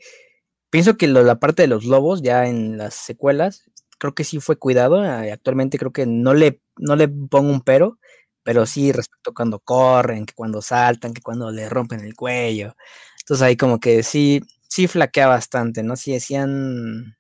[0.77, 3.65] Pienso que la parte de los lobos, ya en las secuelas,
[3.97, 5.03] creo que sí fue cuidado.
[5.07, 7.99] Eh, actualmente creo que no le, no le pongo un pero,
[8.43, 12.77] pero sí respecto a cuando corren, que cuando saltan, que cuando le rompen el cuello.
[13.21, 15.97] Entonces ahí como que sí, sí flaquea bastante, ¿no?
[15.97, 17.17] Sí, decían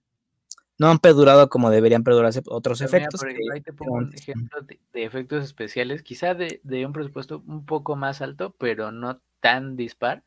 [0.78, 3.22] no han perdurado como deberían perdurarse otros efectos.
[3.22, 7.64] ejemplo, ahí te pongo un ejemplo de, efectos especiales, quizá de, de, un presupuesto un
[7.64, 10.24] poco más alto, pero no tan dispar.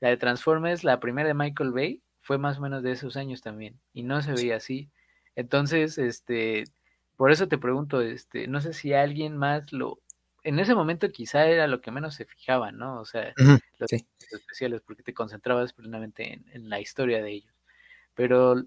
[0.00, 3.42] La de Transformers, la primera de Michael Bay, fue más o menos de esos años
[3.42, 4.90] también y no se veía así.
[5.36, 6.64] Entonces, este,
[7.16, 10.00] por eso te pregunto, este, no sé si alguien más lo
[10.44, 13.00] en ese momento quizá era lo que menos se fijaba, ¿no?
[13.00, 13.32] O sea,
[13.78, 17.54] los especiales, porque te concentrabas plenamente en, la historia de ellos.
[18.14, 18.64] Pero,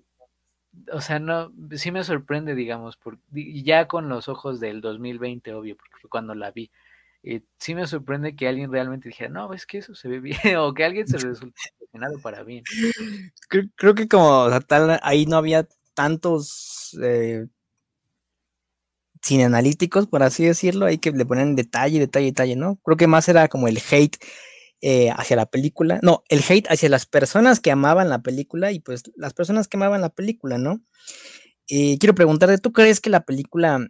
[0.91, 5.75] o sea, no, sí me sorprende, digamos, por, ya con los ojos del 2020, obvio,
[5.75, 6.71] porque fue cuando la vi.
[7.27, 10.37] Eh, sí me sorprende que alguien realmente dijera, no, es que eso se ve bien,
[10.59, 12.63] o que alguien se resulte emocionado para bien.
[13.49, 17.47] Creo, que como tal, ahí no había tantos eh,
[19.23, 22.75] sin analíticos, por así decirlo, hay que le ponen detalle, detalle, detalle, ¿no?
[22.83, 24.17] Creo que más era como el hate
[24.81, 28.81] eh, hacia la película, no, el hate hacia las personas que amaban la película y
[28.81, 30.83] pues las personas que amaban la película, ¿no?
[31.65, 33.87] Y quiero preguntarte, ¿tú crees que la película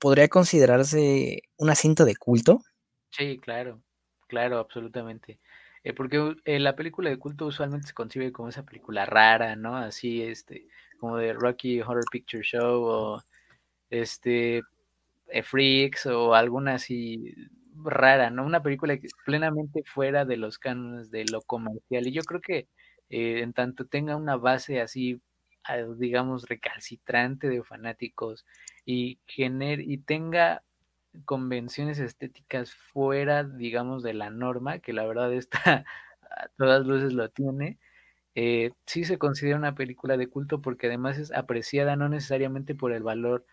[0.00, 2.60] podría considerarse una cinta de culto?
[3.10, 3.82] Sí, claro,
[4.26, 5.38] claro, absolutamente.
[5.84, 9.76] Eh, porque eh, la película de culto usualmente se concibe como esa película rara, ¿no?
[9.76, 10.66] Así, este,
[10.98, 13.22] como de Rocky Horror Picture Show o
[13.90, 14.62] este,
[15.28, 17.34] eh, Freaks o alguna así
[17.84, 18.44] rara, ¿no?
[18.44, 22.06] Una película que plenamente fuera de los cánones de lo comercial.
[22.06, 22.68] Y yo creo que
[23.10, 25.20] en tanto tenga una base así,
[25.64, 28.46] ah, digamos, recalcitrante de fanáticos
[28.84, 30.62] y, gener y tenga
[31.24, 35.84] convenciones estéticas fuera, digamos, de la norma, que la verdad está
[36.30, 37.78] a todas luces lo tiene,
[38.34, 42.92] eh, sí se considera una película de culto porque además es apreciada no necesariamente por
[42.92, 43.44] el valor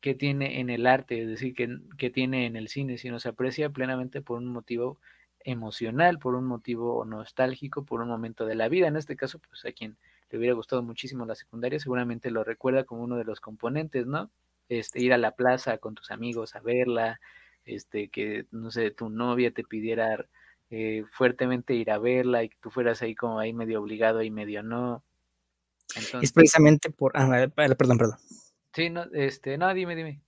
[0.00, 3.30] que tiene en el arte, es decir, que, que tiene en el cine, sino se
[3.30, 4.98] aprecia plenamente por un motivo
[5.40, 8.86] emocional, por un motivo nostálgico, por un momento de la vida.
[8.88, 9.96] En este caso, pues a quien
[10.34, 14.32] le hubiera gustado muchísimo la secundaria, seguramente lo recuerda como uno de los componentes, ¿no?
[14.68, 17.20] Este, ir a la plaza con tus amigos a verla,
[17.64, 20.26] este, que, no sé, tu novia te pidiera
[20.70, 24.30] eh, fuertemente ir a verla y que tú fueras ahí como ahí medio obligado y
[24.32, 25.04] medio no.
[26.20, 27.12] es precisamente por...
[27.14, 28.18] Ah, perdón, perdón.
[28.72, 30.20] Sí, no, este, no, dime, dime.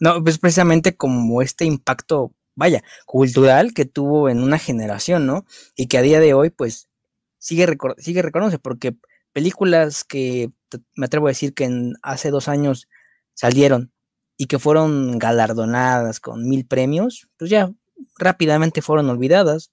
[0.00, 5.44] No, pues precisamente como este impacto, vaya, cultural que tuvo en una generación, ¿no?
[5.76, 6.88] Y que a día de hoy, pues,
[7.36, 7.66] sigue,
[7.98, 8.96] sigue reconoce, porque
[9.36, 10.50] películas que
[10.94, 12.88] me atrevo a decir que en, hace dos años
[13.34, 13.92] salieron
[14.38, 17.70] y que fueron galardonadas con mil premios, pues ya
[18.18, 19.72] rápidamente fueron olvidadas.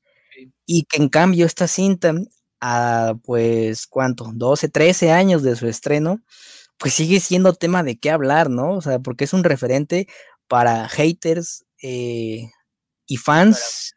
[0.66, 2.14] Y que en cambio esta cinta,
[2.60, 4.32] a pues, ¿cuánto?
[4.34, 6.22] 12, 13 años de su estreno,
[6.78, 8.74] pues sigue siendo tema de qué hablar, ¿no?
[8.74, 10.08] O sea, porque es un referente
[10.50, 12.50] para haters eh,
[13.08, 13.94] y fans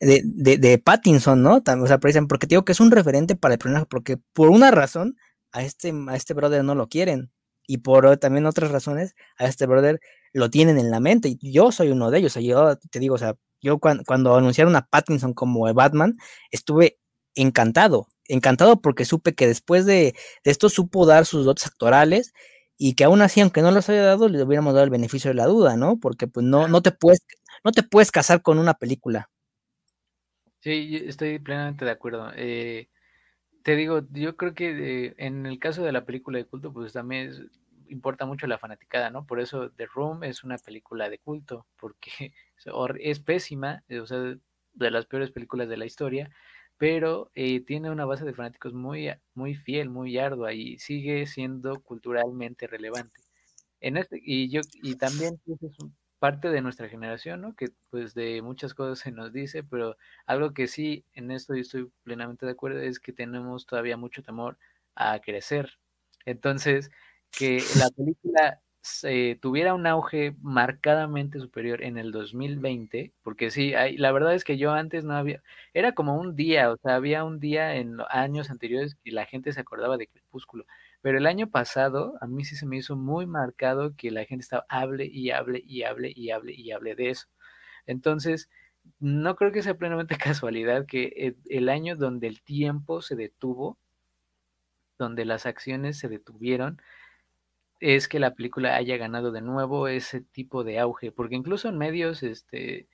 [0.00, 1.62] de, de, Pattinson, ¿no?
[1.80, 5.16] O sea, porque digo que es un referente para el personaje, porque por una razón
[5.52, 7.30] a este, a este brother no lo quieren
[7.66, 10.00] y por también otras razones a este brother
[10.32, 12.98] lo tienen en la mente y yo soy uno de ellos, o sea, yo te
[12.98, 16.16] digo, o sea, yo cuando, cuando anunciaron a Pattinson como Batman,
[16.50, 16.98] estuve
[17.34, 22.32] encantado, encantado porque supe que después de, esto supo dar sus dotes actorales
[22.76, 25.34] y que aún así, aunque no los haya dado, le hubiéramos dado el beneficio de
[25.36, 25.98] la duda, ¿no?
[26.00, 27.20] Porque pues no, no te puedes,
[27.64, 29.30] no te puedes casar con una película.
[30.62, 32.30] Sí, estoy plenamente de acuerdo.
[32.36, 32.88] Eh,
[33.64, 36.92] te digo, yo creo que eh, en el caso de la película de culto, pues
[36.94, 37.50] también
[37.88, 39.26] importa mucho la fanaticada, ¿no?
[39.26, 42.34] Por eso The Room es una película de culto, porque
[43.00, 44.18] es pésima, o sea,
[44.74, 46.30] de las peores películas de la historia,
[46.78, 51.82] pero eh, tiene una base de fanáticos muy, muy fiel, muy ardua y sigue siendo
[51.82, 53.22] culturalmente relevante.
[53.80, 55.76] En este, y yo, y también pues, es
[56.22, 57.56] parte de nuestra generación, ¿no?
[57.56, 61.62] Que pues de muchas cosas se nos dice, pero algo que sí, en esto yo
[61.62, 64.56] estoy plenamente de acuerdo, es que tenemos todavía mucho temor
[64.94, 65.80] a crecer.
[66.24, 66.92] Entonces,
[67.32, 68.60] que la película
[69.40, 74.58] tuviera un auge marcadamente superior en el 2020, porque sí, hay, la verdad es que
[74.58, 75.42] yo antes no había,
[75.74, 79.52] era como un día, o sea, había un día en años anteriores que la gente
[79.52, 80.66] se acordaba de Crepúsculo,
[81.02, 84.42] pero el año pasado a mí sí se me hizo muy marcado que la gente
[84.44, 87.28] estaba hable y hable y hable y hable y hable de eso.
[87.86, 88.48] Entonces,
[89.00, 93.78] no creo que sea plenamente casualidad que el año donde el tiempo se detuvo,
[94.98, 96.80] donde las acciones se detuvieron,
[97.80, 101.78] es que la película haya ganado de nuevo ese tipo de auge, porque incluso en
[101.78, 102.88] medios, este,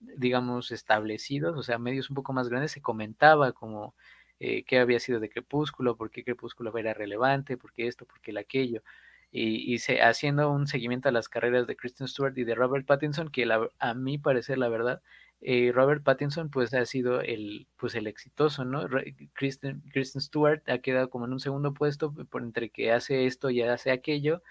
[0.00, 3.94] digamos, establecidos, o sea, medios un poco más grandes, se comentaba como
[4.40, 8.20] eh, qué había sido de Crepúsculo, por qué Crepúsculo era relevante, por qué esto, por
[8.20, 8.82] qué aquello,
[9.30, 12.86] y, y se, haciendo un seguimiento a las carreras de Kristen Stewart y de Robert
[12.86, 15.02] Pattinson, que a mi parecer, la verdad,
[15.40, 18.86] eh, Robert Pattinson pues ha sido el pues el exitoso, ¿no?
[19.34, 23.50] Kristen, Kristen Stewart ha quedado como en un segundo puesto por entre que hace esto
[23.50, 24.42] y hace aquello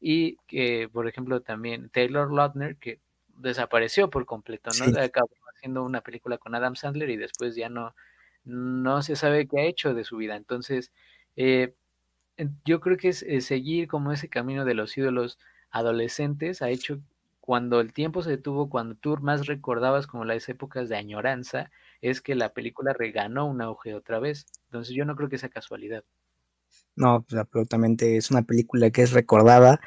[0.00, 3.00] y que por ejemplo también Taylor Lautner que
[3.36, 5.00] desapareció por completo, ¿no?
[5.00, 7.94] Acabó haciendo una película con Adam Sandler y después ya no
[8.46, 10.36] no se sabe qué ha hecho de su vida.
[10.36, 10.92] Entonces,
[11.36, 11.74] eh,
[12.64, 15.38] yo creo que es, seguir como ese camino de los ídolos
[15.70, 17.00] adolescentes ha hecho
[17.40, 22.20] cuando el tiempo se detuvo, cuando tú más recordabas como las épocas de añoranza, es
[22.20, 24.46] que la película reganó un auge otra vez.
[24.64, 26.02] Entonces yo no creo que sea casualidad.
[26.96, 29.80] No, pues absolutamente es una película que es recordada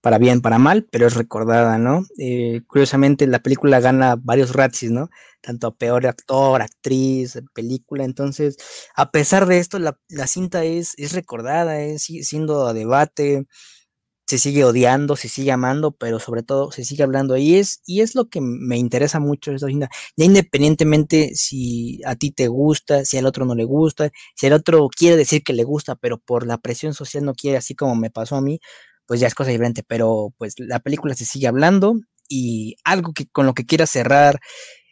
[0.00, 2.06] para bien, para mal, pero es recordada, ¿no?
[2.18, 5.10] Eh, curiosamente, la película gana varios Razzies, ¿no?
[5.40, 8.04] Tanto a peor actor, actriz, película.
[8.04, 8.56] Entonces,
[8.96, 13.46] a pesar de esto, la, cinta es, es recordada, es siendo a debate,
[14.30, 17.36] se sigue odiando, se sigue amando, pero sobre todo se sigue hablando.
[17.36, 19.90] Y es, y es lo que me interesa mucho esta cinta.
[20.16, 24.52] Ya independientemente si a ti te gusta, si al otro no le gusta, si el
[24.52, 27.96] otro quiere decir que le gusta, pero por la presión social no quiere, así como
[27.96, 28.60] me pasó a mí,
[29.10, 31.96] pues ya es cosa diferente, pero pues la película se sigue hablando
[32.28, 34.38] y algo que con lo que quiera cerrar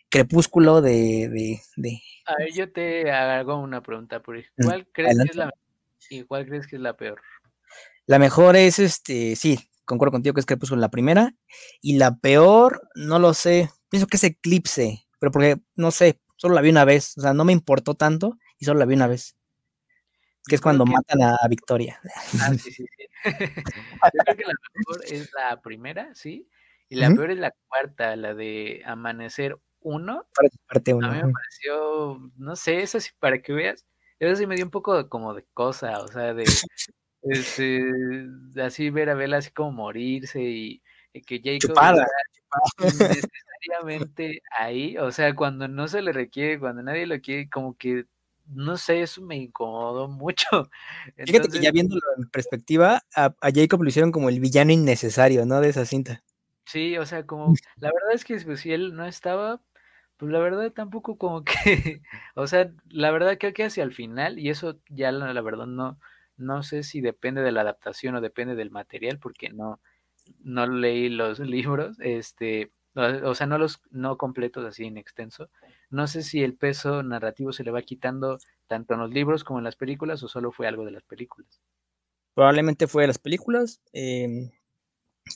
[0.08, 1.28] Crepúsculo de...
[1.76, 5.52] de, A ver, yo te hago una pregunta, por mm, ¿cuál crees que es la
[6.10, 7.20] y cuál crees que es la peor?
[8.06, 11.36] La mejor es este, sí, concuerdo contigo que es Crepúsculo la primera,
[11.80, 16.56] y la peor, no lo sé, pienso que es Eclipse, pero porque, no sé, solo
[16.56, 19.06] la vi una vez, o sea, no me importó tanto y solo la vi una
[19.06, 19.37] vez
[20.48, 22.00] que es cuando matan a Victoria.
[22.40, 23.04] Ah, sí, sí, sí.
[23.24, 26.48] Yo creo que la mejor es la primera, sí,
[26.88, 30.26] y la peor es la cuarta, la de Amanecer 1.
[30.66, 33.86] Parte A mí me pareció, no sé, eso sí, para que veas,
[34.18, 36.44] eso sí me dio un poco como de cosa, o sea, de,
[37.22, 37.82] este,
[38.62, 40.82] así ver a Bella así como morirse y,
[41.26, 42.06] que Jacob chupada,
[43.68, 48.06] necesariamente ahí, o sea, cuando no se le requiere, cuando nadie lo quiere, como que
[48.48, 50.46] no sé, eso me incomodó mucho.
[51.16, 55.60] Fíjate que ya viéndolo en perspectiva, a, Jacob lo hicieron como el villano innecesario, ¿no?
[55.60, 56.22] De esa cinta.
[56.64, 59.60] Sí, o sea, como, la verdad es que pues, si él no estaba,
[60.16, 62.02] pues la verdad tampoco como que,
[62.34, 65.66] o sea, la verdad creo que hacia el final, y eso ya la, la verdad
[65.66, 65.98] no,
[66.36, 69.80] no sé si depende de la adaptación o depende del material, porque no,
[70.40, 75.48] no leí los libros, este, o sea, no los no completos así en extenso.
[75.90, 79.60] No sé si el peso narrativo se le va quitando tanto en los libros como
[79.60, 81.60] en las películas o solo fue algo de las películas.
[82.34, 84.50] Probablemente fue de las películas em,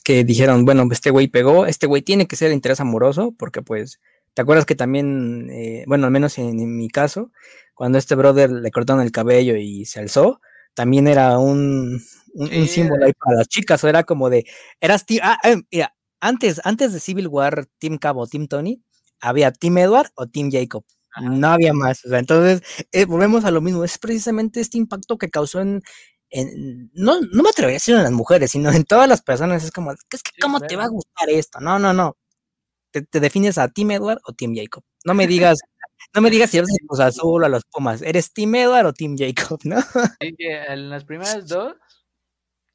[0.03, 3.61] que dijeron, bueno, este güey pegó, este güey tiene que ser de interés amoroso porque
[3.61, 3.99] pues,
[4.33, 7.31] ¿te acuerdas que también, eh, bueno, al menos en, mi caso,
[7.73, 10.41] cuando este brother le cortaron el cabello y se alzó,
[10.73, 12.01] también era un,
[12.33, 14.45] un, símbolo ahí para las chicas, o era como de,
[14.81, 15.93] eras, ah, em, mira,
[16.23, 18.81] antes, antes de Civil War, Team Cabo, Team Tony,
[19.19, 20.85] había Team Edward o Team Jacob.
[21.21, 22.03] No había más.
[22.05, 23.83] O sea, entonces, eh, volvemos a lo mismo.
[23.83, 25.83] Es precisamente este impacto que causó en,
[26.93, 29.63] no, no me atrevería a decir en las mujeres, sino en todas las personas.
[29.63, 31.59] Es como, es que, ¿cómo te va a gustar esto?
[31.59, 32.17] No, no, no.
[32.91, 34.83] Te, defines a Team Edward o Team Jacob.
[35.05, 35.59] No me digas,
[36.15, 38.01] no me digas si eres los azul o a los Pumas.
[38.01, 39.81] ¿Eres Team Edward o Team Jacob, no?
[40.21, 41.75] Sí, en las primeras dos,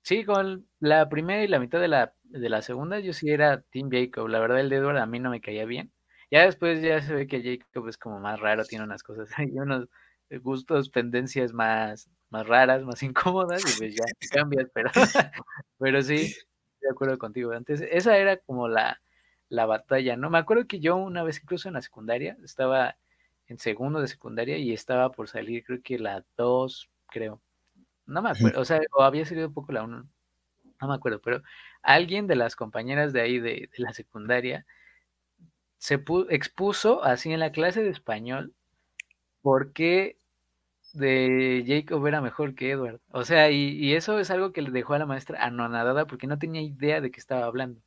[0.03, 3.62] sí, con la primera y la mitad de la de la segunda yo sí era
[3.62, 4.29] Team Jacob.
[4.29, 5.93] La verdad, el de Edward a mí no me caía bien.
[6.31, 9.51] Ya después ya se ve que Jacob es como más raro, tiene unas cosas, hay
[9.59, 9.88] unos
[10.43, 14.91] gustos, tendencias más, más raras, más incómodas, y pues ya cambias, pero,
[15.79, 16.35] pero sí,
[16.81, 17.53] de acuerdo contigo.
[17.53, 19.01] Antes, esa era como la,
[19.49, 20.29] la batalla, ¿no?
[20.31, 22.97] Me acuerdo que yo una vez incluso en la secundaria, estaba
[23.47, 27.41] en segundo de secundaria y estaba por salir, creo que la 2, creo.
[28.07, 30.09] No me acuerdo, o sea, o había salido un poco la 1,
[30.81, 31.43] no me acuerdo, pero
[31.83, 34.67] alguien de las compañeras de ahí de, la secundaria
[35.79, 38.55] se expuso así en la clase de español
[39.43, 40.19] porque
[40.93, 43.01] de Jacob era mejor que Edward.
[43.11, 46.38] O sea, y, eso es algo que le dejó a la maestra anonadada porque no
[46.38, 47.81] tenía idea de qué estaba hablando.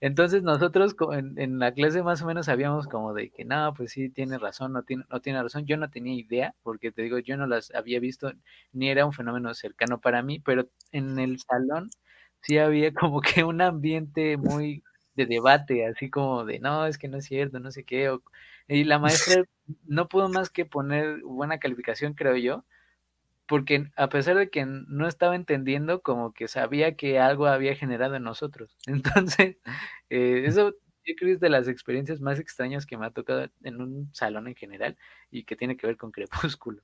[0.00, 3.92] Entonces nosotros en, en, la clase más o menos sabíamos como de que no, pues
[3.92, 5.66] sí, tiene razón, no tiene, no tiene razón.
[5.66, 8.32] Yo no tenía idea, porque te digo, yo no las había visto,
[8.72, 11.90] ni era un fenómeno cercano para mí, pero en el salón
[12.46, 14.82] sí había como que un ambiente muy
[15.14, 18.16] de debate, así como de, no, es que no es cierto, no sé qué.
[18.68, 19.44] y la maestra
[19.86, 22.64] no pudo más que poner buena calificación, creo yo,
[23.46, 28.16] porque a pesar de que no estaba entendiendo, como que sabía que algo había generado
[28.16, 28.76] en nosotros.
[28.86, 29.58] Entonces,
[30.10, 30.72] eh, eso
[31.06, 34.14] yo creo que es de las experiencias más extrañas que me ha tocado en un
[34.14, 34.96] salón en general
[35.30, 36.82] y que tiene que ver con Crepúsculo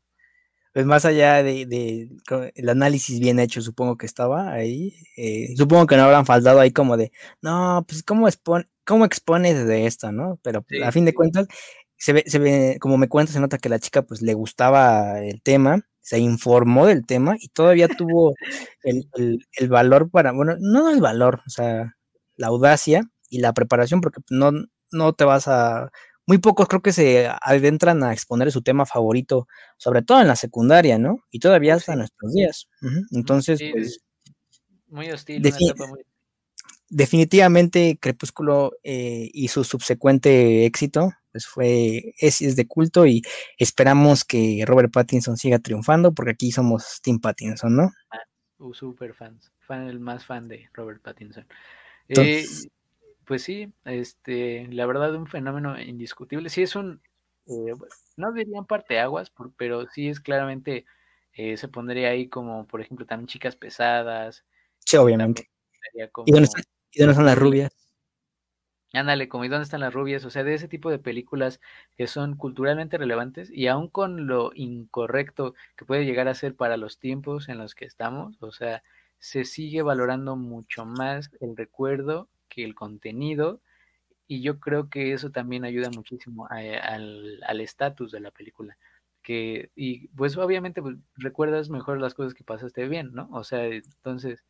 [0.72, 2.08] pues más allá de,
[2.54, 6.72] el análisis bien hecho, supongo que estaba ahí, eh, supongo que no habrán faltado ahí
[6.72, 7.12] como de,
[7.42, 10.38] no, pues cómo, expone, cómo expones de esto, ¿no?
[10.42, 11.48] Pero a fin de cuentas,
[11.96, 15.20] se ve, se ve, como me cuenta, se nota que la chica pues le gustaba
[15.20, 18.34] el tema, se informó del tema y todavía tuvo
[18.82, 19.08] el,
[19.58, 21.96] el valor para, bueno, no el valor, o sea,
[22.36, 24.52] la audacia y la preparación, porque no,
[24.92, 25.90] no te vas a
[26.30, 30.36] muy pocos creo que se adentran a exponer su tema favorito, sobre todo en la
[30.36, 31.24] secundaria, ¿no?
[31.32, 32.68] Y todavía hasta nuestros días.
[33.10, 33.98] Entonces, pues...
[34.86, 35.42] Muy hostil,
[36.88, 43.22] definitivamente Crepúsculo eh, y su subsecuente éxito pues fue, es, es, de culto y
[43.58, 47.90] esperamos que Robert Pattinson siga triunfando porque aquí somos Tim Pattinson, ¿no?
[48.10, 48.18] Ah,
[48.58, 51.44] uh, super fans, fan, el más fan de Robert Pattinson.
[52.06, 52.44] Eh,
[53.30, 56.48] pues sí, este, la verdad un fenómeno indiscutible.
[56.48, 57.00] Sí es un,
[57.46, 57.74] eh,
[58.16, 60.84] no dirían parteaguas, pero sí es claramente,
[61.34, 64.44] eh, se pondría ahí como, por ejemplo, también chicas pesadas.
[64.84, 65.48] Sí, obviamente.
[65.94, 66.48] ¿Y, dónde
[67.12, 67.70] están, las rubias?
[68.92, 70.24] Ándale, como ¿y dónde están las rubias?
[70.24, 71.60] O sea, de ese tipo de películas
[71.96, 76.76] que son culturalmente relevantes y aún con lo incorrecto que puede llegar a ser para
[76.76, 78.82] los tiempos en los que estamos, o sea,
[79.20, 83.62] se sigue valorando mucho más el recuerdo que el contenido
[84.26, 88.78] y yo creo que eso también ayuda muchísimo al estatus de la película.
[89.22, 93.28] Que, y pues obviamente pues, recuerdas mejor las cosas que pasaste bien, ¿no?
[93.32, 94.44] O sea, entonces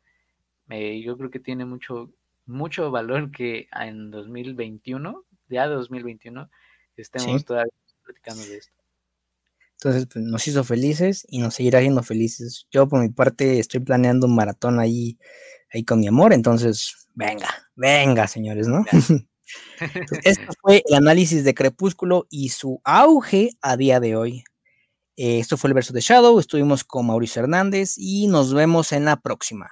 [0.69, 2.13] eh, yo creo que tiene mucho,
[2.45, 6.49] mucho valor que en 2021, ya 2021,
[6.95, 7.73] estemos todavía
[8.03, 8.73] platicando de esto.
[9.73, 12.67] Entonces, pues, nos hizo felices y nos seguirá haciendo felices.
[12.69, 15.17] Yo, por mi parte, estoy planeando un maratón ahí,
[15.73, 16.33] ahí con mi amor.
[16.33, 18.85] Entonces, venga, venga, señores, ¿no?
[20.23, 24.43] esto fue el análisis de Crepúsculo y su auge a día de hoy.
[25.15, 26.39] esto fue el verso de Shadow.
[26.39, 29.69] Estuvimos con Mauricio Hernández y nos vemos en la próxima.